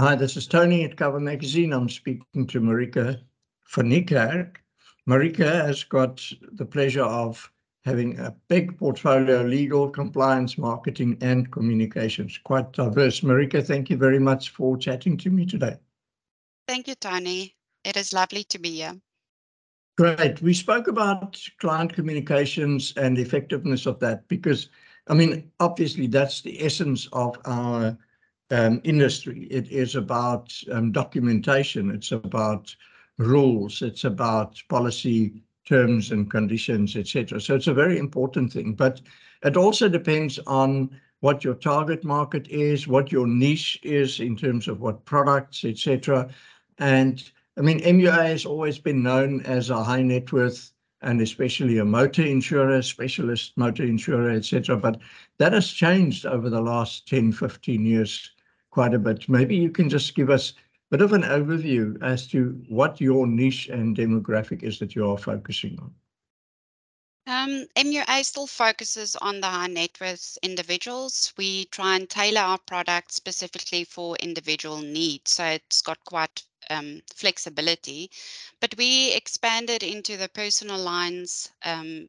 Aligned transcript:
Hi, 0.00 0.14
this 0.14 0.34
is 0.34 0.46
Tony 0.46 0.82
at 0.84 0.96
Cover 0.96 1.20
Magazine. 1.20 1.74
I'm 1.74 1.90
speaking 1.90 2.46
to 2.46 2.58
Marike 2.58 3.20
van 3.68 3.90
Niekerk. 3.90 4.56
Marike 5.06 5.44
has 5.44 5.84
got 5.84 6.26
the 6.52 6.64
pleasure 6.64 7.04
of 7.04 7.52
having 7.84 8.18
a 8.18 8.34
big 8.48 8.78
portfolio, 8.78 9.42
legal, 9.42 9.90
compliance, 9.90 10.56
marketing, 10.56 11.18
and 11.20 11.52
communications, 11.52 12.40
quite 12.42 12.72
diverse. 12.72 13.20
Marike, 13.20 13.62
thank 13.66 13.90
you 13.90 13.98
very 13.98 14.18
much 14.18 14.48
for 14.48 14.78
chatting 14.78 15.18
to 15.18 15.28
me 15.28 15.44
today. 15.44 15.76
Thank 16.66 16.88
you, 16.88 16.94
Tony. 16.94 17.54
It 17.84 17.98
is 17.98 18.14
lovely 18.14 18.44
to 18.44 18.58
be 18.58 18.70
here. 18.70 18.98
Great. 19.98 20.40
We 20.40 20.54
spoke 20.54 20.88
about 20.88 21.38
client 21.58 21.92
communications 21.92 22.94
and 22.96 23.18
the 23.18 23.22
effectiveness 23.22 23.84
of 23.84 24.00
that 24.00 24.26
because, 24.28 24.70
I 25.08 25.12
mean, 25.12 25.52
obviously 25.60 26.06
that's 26.06 26.40
the 26.40 26.64
essence 26.64 27.06
of 27.12 27.38
our 27.44 27.98
um, 28.50 28.80
industry. 28.84 29.46
It 29.50 29.70
is 29.70 29.94
about 29.94 30.52
um, 30.70 30.92
documentation. 30.92 31.90
It's 31.90 32.12
about 32.12 32.74
rules. 33.18 33.82
It's 33.82 34.04
about 34.04 34.60
policy 34.68 35.42
terms 35.66 36.10
and 36.10 36.30
conditions, 36.30 36.96
etc. 36.96 37.40
So 37.40 37.54
it's 37.54 37.68
a 37.68 37.74
very 37.74 37.98
important 37.98 38.52
thing, 38.52 38.74
but 38.74 39.00
it 39.44 39.56
also 39.56 39.88
depends 39.88 40.38
on 40.46 40.90
what 41.20 41.44
your 41.44 41.54
target 41.54 42.02
market 42.02 42.48
is, 42.48 42.88
what 42.88 43.12
your 43.12 43.26
niche 43.26 43.78
is 43.82 44.20
in 44.20 44.36
terms 44.36 44.68
of 44.68 44.80
what 44.80 45.04
products, 45.04 45.64
etc. 45.64 46.28
And 46.78 47.22
I 47.56 47.60
mean, 47.60 47.80
MUA 47.80 48.26
has 48.26 48.46
always 48.46 48.78
been 48.78 49.02
known 49.02 49.42
as 49.42 49.70
a 49.70 49.84
high 49.84 50.02
net 50.02 50.32
worth 50.32 50.72
and 51.02 51.20
especially 51.20 51.78
a 51.78 51.84
motor 51.84 52.22
insurer, 52.22 52.82
specialist 52.82 53.52
motor 53.56 53.84
insurer, 53.84 54.30
etc. 54.30 54.76
But 54.76 55.00
that 55.38 55.52
has 55.52 55.70
changed 55.70 56.26
over 56.26 56.50
the 56.50 56.60
last 56.60 57.08
10, 57.08 57.32
15 57.32 57.86
years 57.86 58.30
quite 58.70 58.94
a 58.94 58.98
bit. 58.98 59.28
Maybe 59.28 59.56
you 59.56 59.70
can 59.70 59.88
just 59.88 60.14
give 60.14 60.30
us 60.30 60.54
a 60.90 60.96
bit 60.96 61.02
of 61.02 61.12
an 61.12 61.22
overview 61.22 62.00
as 62.02 62.26
to 62.28 62.60
what 62.68 63.00
your 63.00 63.26
niche 63.26 63.68
and 63.68 63.96
demographic 63.96 64.62
is 64.62 64.78
that 64.78 64.94
you 64.94 65.08
are 65.08 65.18
focusing 65.18 65.78
on. 65.80 65.92
Um, 67.26 67.66
MUA 67.76 68.24
still 68.24 68.46
focuses 68.46 69.14
on 69.14 69.40
the 69.40 69.46
high 69.46 69.68
net 69.68 70.00
worth 70.00 70.38
individuals. 70.42 71.32
We 71.36 71.66
try 71.66 71.96
and 71.96 72.08
tailor 72.08 72.40
our 72.40 72.58
product 72.58 73.12
specifically 73.12 73.84
for 73.84 74.16
individual 74.16 74.78
needs. 74.78 75.32
So 75.32 75.44
it's 75.44 75.82
got 75.82 76.04
quite 76.04 76.42
um, 76.70 77.02
flexibility, 77.14 78.10
but 78.60 78.74
we 78.76 79.12
expanded 79.12 79.82
into 79.82 80.16
the 80.16 80.28
personal 80.28 80.78
lines 80.78 81.52
um, 81.64 82.08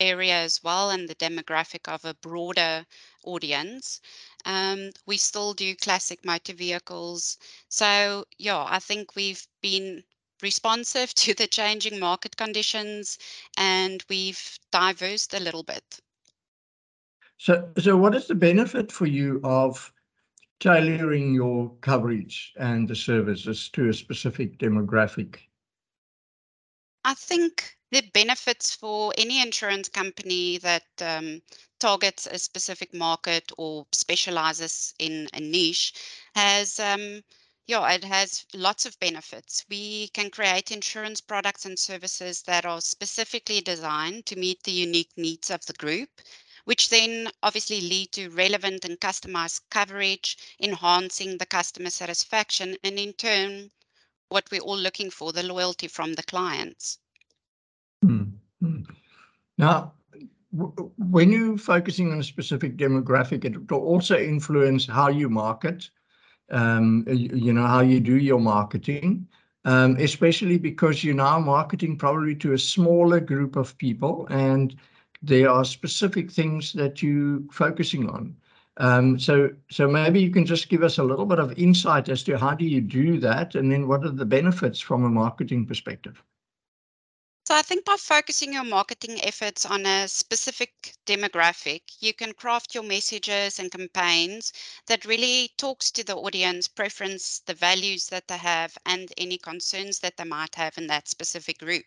area 0.00 0.34
as 0.34 0.62
well 0.62 0.90
and 0.90 1.08
the 1.08 1.14
demographic 1.14 1.92
of 1.92 2.04
a 2.04 2.14
broader 2.14 2.84
audience. 3.24 4.00
Um, 4.46 4.90
we 5.06 5.18
still 5.18 5.52
do 5.52 5.76
classic 5.76 6.24
motor 6.24 6.54
vehicles. 6.54 7.36
So, 7.68 8.24
yeah, 8.38 8.64
I 8.66 8.78
think 8.78 9.14
we've 9.14 9.46
been 9.62 10.02
responsive 10.42 11.14
to 11.24 11.34
the 11.34 11.46
changing 11.46 12.00
market 12.00 12.36
conditions 12.36 13.18
and 13.58 14.04
we've 14.08 14.58
diversed 14.72 15.34
a 15.34 15.40
little 15.40 15.62
bit. 15.62 16.00
So, 17.36 17.68
so 17.78 17.96
what 17.96 18.14
is 18.14 18.26
the 18.26 18.34
benefit 18.34 18.92
for 18.92 19.06
you 19.06 19.40
of 19.44 19.92
tailoring 20.60 21.32
your 21.32 21.72
coverage 21.80 22.52
and 22.58 22.86
the 22.86 22.94
services 22.94 23.70
to 23.70 23.88
a 23.88 23.94
specific 23.94 24.58
demographic? 24.58 25.38
I 27.04 27.14
think 27.14 27.76
the 27.90 28.00
benefits 28.14 28.74
for 28.74 29.12
any 29.18 29.42
insurance 29.42 29.88
company 29.88 30.58
that 30.58 30.86
um, 31.00 31.42
targets 31.78 32.26
a 32.26 32.38
specific 32.38 32.94
market 32.94 33.52
or 33.58 33.86
specializes 33.92 34.94
in 34.98 35.28
a 35.34 35.40
niche 35.40 35.92
has 36.34 36.78
um, 36.78 37.22
yeah, 37.66 37.88
it 37.92 38.02
has 38.02 38.44
lots 38.52 38.84
of 38.84 38.98
benefits. 38.98 39.64
We 39.68 40.08
can 40.08 40.30
create 40.30 40.72
insurance 40.72 41.20
products 41.20 41.64
and 41.66 41.78
services 41.78 42.42
that 42.42 42.64
are 42.66 42.80
specifically 42.80 43.60
designed 43.60 44.26
to 44.26 44.36
meet 44.36 44.62
the 44.64 44.72
unique 44.72 45.12
needs 45.16 45.50
of 45.50 45.64
the 45.66 45.74
group, 45.74 46.08
which 46.64 46.88
then 46.88 47.30
obviously 47.42 47.80
lead 47.80 48.10
to 48.12 48.30
relevant 48.30 48.84
and 48.84 48.98
customized 48.98 49.60
coverage, 49.70 50.36
enhancing 50.60 51.38
the 51.38 51.46
customer 51.46 51.90
satisfaction, 51.90 52.76
and 52.82 52.98
in 52.98 53.12
turn, 53.12 53.70
what 54.30 54.50
we're 54.50 54.60
all 54.60 54.78
looking 54.78 55.10
for, 55.10 55.32
the 55.32 55.42
loyalty 55.42 55.88
from 55.88 56.14
the 56.14 56.22
clients. 56.22 56.98
Mm-hmm. 58.04 58.82
Now, 59.58 59.92
when 60.52 61.30
you're 61.30 61.58
focusing 61.58 62.12
on 62.12 62.20
a 62.20 62.24
specific 62.24 62.76
demographic, 62.76 63.44
it 63.44 63.70
will 63.70 63.80
also 63.80 64.18
influence 64.18 64.86
how 64.86 65.08
you 65.08 65.28
market, 65.28 65.90
um, 66.50 67.04
you, 67.06 67.30
you, 67.34 67.52
know, 67.52 67.66
how 67.66 67.80
you 67.80 68.00
do 68.00 68.16
your 68.16 68.40
marketing, 68.40 69.28
um, 69.64 69.96
especially 69.96 70.58
because 70.58 71.04
you're 71.04 71.14
now 71.14 71.38
marketing 71.38 71.96
probably 71.96 72.34
to 72.36 72.54
a 72.54 72.58
smaller 72.58 73.20
group 73.20 73.56
of 73.56 73.76
people 73.78 74.26
and 74.30 74.76
there 75.22 75.50
are 75.50 75.64
specific 75.64 76.30
things 76.30 76.72
that 76.72 77.02
you're 77.02 77.40
focusing 77.52 78.08
on. 78.08 78.34
Um, 78.80 79.18
so, 79.18 79.50
so 79.70 79.86
maybe 79.86 80.22
you 80.22 80.30
can 80.30 80.46
just 80.46 80.70
give 80.70 80.82
us 80.82 80.96
a 80.96 81.04
little 81.04 81.26
bit 81.26 81.38
of 81.38 81.52
insight 81.58 82.08
as 82.08 82.22
to 82.22 82.38
how 82.38 82.54
do 82.54 82.64
you 82.64 82.80
do 82.80 83.20
that 83.20 83.54
and 83.54 83.70
then 83.70 83.86
what 83.86 84.02
are 84.06 84.10
the 84.10 84.24
benefits 84.24 84.80
from 84.80 85.04
a 85.04 85.10
marketing 85.10 85.66
perspective? 85.66 86.22
So 87.44 87.54
I 87.54 87.60
think 87.60 87.84
by 87.84 87.96
focusing 87.98 88.54
your 88.54 88.64
marketing 88.64 89.22
efforts 89.22 89.66
on 89.66 89.84
a 89.84 90.08
specific 90.08 90.94
demographic, 91.04 91.82
you 92.00 92.14
can 92.14 92.32
craft 92.32 92.74
your 92.74 92.84
messages 92.84 93.58
and 93.58 93.70
campaigns 93.70 94.50
that 94.86 95.04
really 95.04 95.50
talks 95.58 95.90
to 95.90 96.02
the 96.02 96.16
audience 96.16 96.66
preference, 96.66 97.40
the 97.40 97.54
values 97.54 98.06
that 98.06 98.28
they 98.28 98.38
have, 98.38 98.78
and 98.86 99.12
any 99.18 99.36
concerns 99.36 99.98
that 99.98 100.16
they 100.16 100.24
might 100.24 100.54
have 100.54 100.78
in 100.78 100.86
that 100.86 101.06
specific 101.06 101.58
group. 101.58 101.84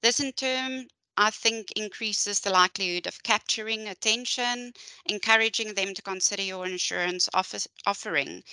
This 0.00 0.18
in 0.18 0.32
turn 0.32 0.88
I 1.16 1.30
think 1.30 1.72
increases 1.72 2.40
the 2.40 2.50
likelihood 2.50 3.06
of 3.06 3.22
capturing 3.22 3.86
attention, 3.88 4.74
encouraging 5.06 5.74
them 5.74 5.94
to 5.94 6.02
consider 6.02 6.42
your 6.42 6.66
insurance 6.66 7.28
offer 7.34 7.58
offering. 7.86 8.44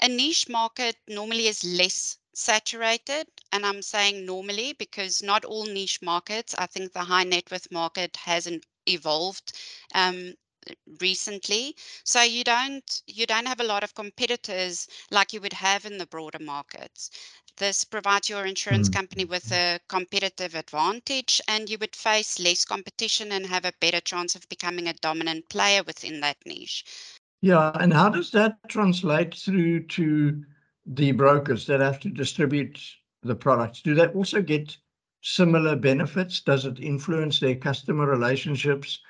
A 0.00 0.08
niche 0.08 0.48
market 0.48 0.96
normally 1.08 1.48
is 1.48 1.64
less 1.64 2.18
saturated. 2.34 3.28
And 3.52 3.64
I'm 3.64 3.82
saying 3.82 4.26
normally 4.26 4.72
because 4.72 5.22
not 5.22 5.44
all 5.44 5.64
niche 5.64 6.02
markets, 6.02 6.54
I 6.58 6.66
think 6.66 6.92
the 6.92 7.04
high 7.04 7.24
net 7.24 7.50
worth 7.50 7.70
market 7.70 8.16
hasn't 8.16 8.64
evolved 8.86 9.52
um, 9.94 10.34
recently. 11.00 11.76
So 12.04 12.22
you 12.22 12.44
don't 12.44 13.02
you 13.06 13.26
don't 13.26 13.46
have 13.46 13.60
a 13.60 13.64
lot 13.64 13.84
of 13.84 13.94
competitors 13.94 14.88
like 15.10 15.32
you 15.32 15.40
would 15.40 15.52
have 15.52 15.84
in 15.84 15.98
the 15.98 16.06
broader 16.06 16.38
markets. 16.38 17.10
This 17.56 17.84
provides 17.84 18.28
your 18.28 18.46
insurance 18.46 18.88
mm. 18.88 18.94
company 18.94 19.24
with 19.24 19.52
a 19.52 19.78
competitive 19.88 20.54
advantage 20.54 21.40
and 21.46 21.70
you 21.70 21.78
would 21.78 21.94
face 21.94 22.40
less 22.40 22.64
competition 22.64 23.30
and 23.32 23.46
have 23.46 23.64
a 23.64 23.72
better 23.80 24.00
chance 24.00 24.34
of 24.34 24.48
becoming 24.48 24.88
a 24.88 24.94
dominant 24.94 25.48
player 25.48 25.82
within 25.84 26.20
that 26.20 26.36
niche. 26.44 26.84
Yeah 27.40 27.70
and 27.78 27.92
how 27.92 28.08
does 28.08 28.30
that 28.32 28.56
translate 28.68 29.34
through 29.34 29.84
to 29.98 30.44
the 30.86 31.12
brokers 31.12 31.66
that 31.66 31.80
have 31.80 31.98
to 32.00 32.10
distribute 32.10 32.78
the 33.22 33.34
products, 33.34 33.80
do 33.80 33.94
they 33.94 34.06
also 34.08 34.42
get 34.42 34.76
similar 35.22 35.76
benefits? 35.76 36.40
Does 36.40 36.66
it 36.66 36.78
influence 36.78 37.40
their 37.40 37.56
customer 37.56 38.06
relationships 38.06 39.00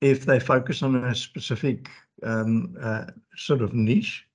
if 0.00 0.26
they 0.26 0.40
focus 0.40 0.82
on 0.82 0.96
a 0.96 1.14
specific 1.14 1.88
um, 2.22 2.76
uh, 2.80 3.06
sort 3.36 3.62
of 3.62 3.74
niche? 3.74 4.26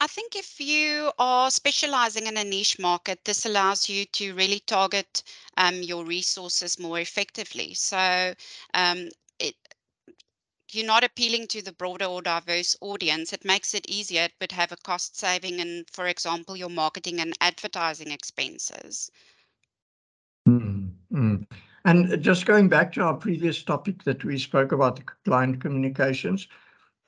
I 0.00 0.06
think 0.06 0.36
if 0.36 0.60
you 0.60 1.10
are 1.18 1.50
specializing 1.50 2.26
in 2.26 2.36
a 2.36 2.44
niche 2.44 2.78
market, 2.78 3.24
this 3.24 3.46
allows 3.46 3.88
you 3.88 4.04
to 4.04 4.34
really 4.34 4.60
target 4.60 5.22
um, 5.56 5.82
your 5.82 6.04
resources 6.04 6.78
more 6.78 7.00
effectively. 7.00 7.74
So 7.74 8.34
um, 8.74 9.08
you're 10.72 10.86
not 10.86 11.04
appealing 11.04 11.46
to 11.48 11.62
the 11.62 11.72
broader 11.72 12.04
or 12.04 12.20
diverse 12.22 12.76
audience, 12.80 13.32
it 13.32 13.44
makes 13.44 13.74
it 13.74 13.88
easier. 13.88 14.24
It 14.24 14.34
would 14.40 14.52
have 14.52 14.72
a 14.72 14.76
cost 14.76 15.16
saving 15.16 15.60
in, 15.60 15.84
for 15.90 16.06
example, 16.06 16.56
your 16.56 16.68
marketing 16.68 17.20
and 17.20 17.34
advertising 17.40 18.10
expenses. 18.10 19.10
Mm, 20.48 20.90
mm. 21.12 21.46
And 21.86 22.20
just 22.20 22.46
going 22.46 22.68
back 22.68 22.92
to 22.94 23.02
our 23.02 23.14
previous 23.14 23.62
topic 23.62 24.02
that 24.02 24.24
we 24.24 24.40
spoke 24.40 24.72
about, 24.72 24.96
the 24.96 25.04
client 25.24 25.60
communications, 25.60 26.48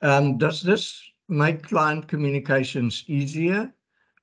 um, 0.01 0.37
does 0.37 0.61
this 0.61 1.03
make 1.27 1.63
client 1.63 2.07
communications 2.07 3.03
easier 3.05 3.73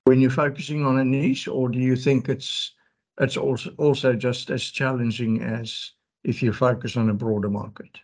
when 0.04 0.18
you're 0.18 0.30
focusing 0.30 0.86
on 0.86 0.98
a 0.98 1.04
niche, 1.04 1.46
or 1.46 1.68
do 1.68 1.78
you 1.78 1.94
think 1.94 2.30
it's 2.30 2.72
it's 3.20 3.36
also 3.36 3.70
also 3.76 4.14
just 4.14 4.48
as 4.48 4.64
challenging 4.64 5.42
as 5.42 5.92
if 6.24 6.42
you 6.42 6.54
focus 6.54 6.96
on 6.96 7.10
a 7.10 7.14
broader 7.14 7.50
market? 7.50 8.00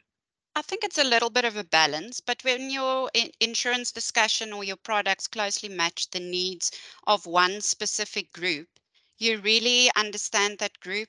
I 0.54 0.60
think 0.60 0.84
it's 0.84 0.98
a 0.98 1.04
little 1.04 1.30
bit 1.30 1.46
of 1.46 1.56
a 1.56 1.64
balance, 1.64 2.20
but 2.20 2.44
when 2.44 2.68
your 2.68 3.10
insurance 3.40 3.92
discussion 3.92 4.52
or 4.52 4.62
your 4.62 4.76
products 4.76 5.26
closely 5.26 5.70
match 5.70 6.10
the 6.10 6.20
needs 6.20 6.70
of 7.06 7.24
one 7.24 7.62
specific 7.62 8.30
group, 8.34 8.68
you 9.16 9.38
really 9.38 9.90
understand 9.96 10.58
that 10.58 10.78
group 10.80 11.08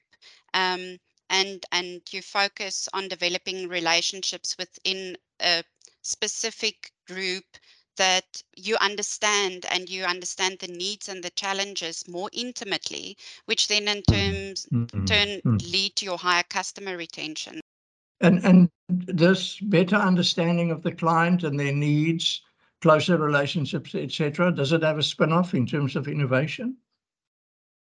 um, 0.54 1.00
and 1.34 1.66
and 1.72 2.02
you 2.12 2.22
focus 2.22 2.88
on 2.94 3.08
developing 3.08 3.68
relationships 3.68 4.56
within 4.58 5.18
a 5.42 5.64
specific 6.04 6.92
group 7.08 7.46
that 7.98 8.42
you 8.56 8.76
understand 8.82 9.66
and 9.70 9.90
you 9.90 10.04
understand 10.04 10.58
the 10.60 10.68
needs 10.68 11.10
and 11.10 11.24
the 11.24 11.30
challenges 11.32 12.08
more 12.08 12.30
intimately, 12.34 13.18
which 13.46 13.68
then 13.68 13.88
in 13.88 14.02
terms 14.04 14.68
Mm, 14.74 14.88
turn 15.06 15.42
mm. 15.46 15.72
lead 15.72 15.96
to 15.96 16.06
your 16.06 16.18
higher 16.18 16.44
customer 16.50 16.98
retention. 16.98 17.60
And 18.22 18.44
and 18.44 18.70
this 18.90 19.60
better 19.60 19.96
understanding 19.96 20.72
of 20.72 20.82
the 20.82 20.92
client 20.92 21.44
and 21.44 21.60
their 21.60 21.74
needs, 21.74 22.42
closer 22.82 23.18
relationships, 23.18 23.96
etc. 23.96 24.52
Does 24.52 24.72
it 24.72 24.84
have 24.84 24.98
a 24.98 25.04
spin-off 25.04 25.54
in 25.54 25.66
terms 25.66 25.96
of 25.96 26.08
innovation? 26.08 26.78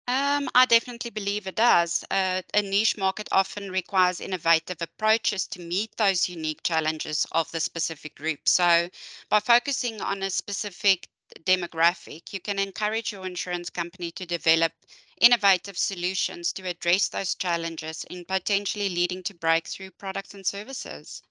Um, 0.07 0.49
I 0.53 0.65
definitely 0.65 1.11
believe 1.11 1.47
it 1.47 1.55
does. 1.55 2.03
Uh, 2.11 2.41
a 2.53 2.61
niche 2.61 2.97
market 2.97 3.29
often 3.31 3.71
requires 3.71 4.19
innovative 4.19 4.81
approaches 4.81 5.47
to 5.47 5.61
meet 5.61 5.95
those 5.95 6.27
unique 6.27 6.63
challenges 6.63 7.25
of 7.31 7.51
the 7.51 7.59
specific 7.61 8.15
group. 8.15 8.47
So, 8.47 8.89
by 9.29 9.39
focusing 9.39 10.01
on 10.01 10.21
a 10.23 10.29
specific 10.29 11.07
demographic, 11.45 12.33
you 12.33 12.39
can 12.39 12.59
encourage 12.59 13.11
your 13.13 13.25
insurance 13.25 13.69
company 13.69 14.11
to 14.11 14.25
develop 14.25 14.73
innovative 15.21 15.77
solutions 15.77 16.51
to 16.53 16.67
address 16.67 17.07
those 17.07 17.35
challenges 17.35 18.03
in 18.05 18.25
potentially 18.25 18.89
leading 18.89 19.23
to 19.23 19.33
breakthrough 19.33 19.91
products 19.91 20.33
and 20.33 20.45
services. 20.45 21.23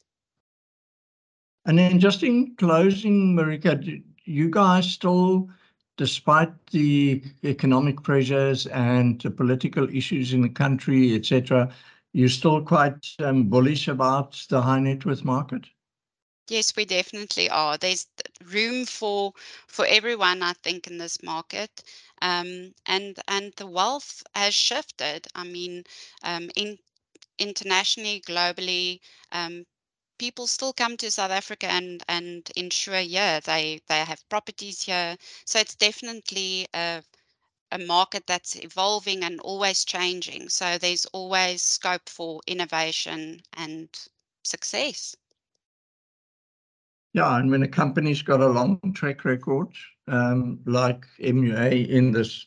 And 1.66 1.78
then 1.78 1.98
just 2.00 2.22
in 2.22 2.54
closing, 2.56 3.36
Marike, 3.36 4.02
you 4.25 4.50
guys 4.50 4.90
still, 4.90 5.48
despite 6.02 6.66
the 6.72 7.22
economic 7.44 8.02
pressures 8.02 8.66
and 8.66 9.20
the 9.20 9.31
political 9.31 9.88
issues 9.88 10.32
in 10.32 10.43
the 10.43 10.49
country, 10.49 11.14
etc., 11.14 11.72
you're 12.12 12.28
still 12.28 12.60
quite 12.60 13.06
um, 13.20 13.44
bullish 13.44 13.87
about 13.87 14.32
the 14.49 14.60
high 14.60 14.81
net 14.81 15.06
worth 15.06 15.25
market? 15.25 15.69
Yes, 16.49 16.75
we 16.76 16.84
definitely 16.84 17.49
are. 17.50 17.78
There's 17.78 18.08
room 18.44 18.84
for 18.84 19.32
for 19.69 19.87
everyone, 19.87 20.43
I 20.43 20.54
think, 20.54 20.88
in 20.88 20.99
this 20.99 21.22
market, 21.22 21.84
um, 22.20 22.75
and 22.87 23.16
and 23.28 23.52
the 23.56 23.69
wealth 23.69 24.25
has 24.34 24.54
shifted. 24.54 25.28
I 25.37 25.44
mean, 25.44 25.84
um, 26.25 26.50
in 26.56 26.78
internationally, 27.38 28.20
globally, 28.26 28.99
um, 29.31 29.66
people 30.19 30.47
still 30.47 30.73
come 30.73 30.97
to 30.99 31.11
South 31.11 31.31
Africa 31.31 31.67
and 31.67 32.03
and 32.09 32.50
insure 32.56 33.00
here. 33.00 33.41
They 33.41 33.81
they 33.88 34.05
have 34.05 34.29
properties 34.29 34.82
here, 34.82 35.17
so 35.44 35.59
it's 35.59 35.75
definitely 35.75 36.67
a 36.75 37.03
a 37.73 37.79
market 37.79 38.26
that's 38.26 38.56
evolving 38.56 39.25
and 39.25 39.41
always 39.41 39.85
changing. 39.85 40.49
So 40.50 40.79
there's 40.79 41.06
always 41.06 41.62
scope 41.62 42.09
for 42.09 42.41
innovation 42.47 43.43
and 43.55 43.88
success. 44.44 45.17
Yeah, 47.14 47.38
and 47.38 47.50
when 47.50 47.62
a 47.62 47.69
company's 47.69 48.23
got 48.23 48.41
a 48.41 48.49
long 48.49 48.79
track 48.94 49.25
record, 49.25 49.69
um, 50.09 50.61
like 50.67 51.05
MUA 51.20 51.88
in 51.88 52.12
this 52.12 52.47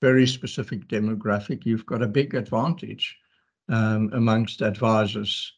very 0.00 0.26
specific 0.26 0.88
demographic, 0.88 1.64
you've 1.64 1.86
got 1.86 2.02
a 2.02 2.08
big 2.08 2.34
advantage 2.34 3.16
um, 3.68 4.10
amongst 4.12 4.60
advisors 4.60 5.52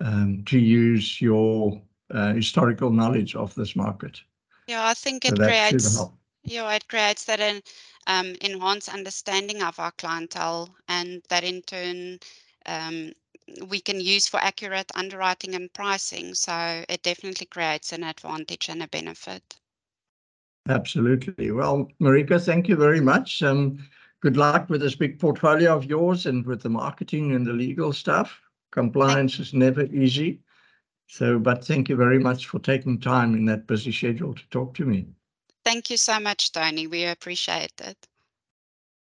um, 0.00 0.42
to 0.46 0.58
use 0.58 1.20
your 1.20 1.80
uh, 2.10 2.32
historical 2.34 2.90
knowledge 2.90 3.34
of 3.34 3.54
this 3.54 3.76
market. 3.76 4.20
Yeah, 4.66 4.86
I 4.86 4.94
think 4.94 5.24
it 5.24 5.30
should 5.30 5.38
creates 5.38 6.00
yeah, 6.44 6.72
it 6.72 6.88
creates 6.88 7.24
that 7.26 7.40
an 7.40 7.62
um, 8.08 8.34
enhanced 8.40 8.92
understanding 8.92 9.62
of 9.62 9.78
our 9.78 9.92
clientele, 9.92 10.74
and 10.88 11.22
that 11.28 11.44
in 11.44 11.62
turn 11.62 12.18
um, 12.66 13.12
we 13.68 13.80
can 13.80 14.00
use 14.00 14.28
for 14.28 14.38
accurate 14.38 14.90
underwriting 14.94 15.54
and 15.54 15.72
pricing. 15.72 16.34
So 16.34 16.84
it 16.88 17.02
definitely 17.02 17.46
creates 17.46 17.92
an 17.92 18.02
advantage 18.02 18.68
and 18.68 18.82
a 18.82 18.88
benefit. 18.88 19.56
Absolutely. 20.68 21.50
Well, 21.50 21.88
Marike, 22.00 22.40
thank 22.40 22.68
you 22.68 22.76
very 22.76 23.00
much. 23.00 23.42
Um, 23.42 23.78
good 24.20 24.36
luck 24.36 24.68
with 24.68 24.80
this 24.80 24.94
big 24.94 25.18
portfolio 25.18 25.76
of 25.76 25.84
yours 25.84 26.26
and 26.26 26.46
with 26.46 26.62
the 26.62 26.68
marketing 26.68 27.32
and 27.32 27.44
the 27.46 27.52
legal 27.52 27.92
stuff. 27.92 28.40
Compliance 28.72 29.38
is 29.38 29.54
never 29.54 29.84
easy. 29.84 30.40
So, 31.06 31.38
but 31.38 31.64
thank 31.64 31.88
you 31.88 31.96
very 31.96 32.18
mm. 32.18 32.22
much 32.22 32.46
for 32.46 32.58
taking 32.58 32.98
time 32.98 33.34
in 33.34 33.44
that 33.46 33.66
busy 33.66 33.92
schedule 33.92 34.34
to 34.34 34.42
talk 34.50 34.74
to 34.74 34.84
me. 34.84 35.06
Thank 35.64 35.90
you 35.90 35.96
so 35.96 36.18
much, 36.18 36.50
Tony. 36.52 36.86
We 36.86 37.04
appreciate 37.04 37.80
it. 37.80 38.08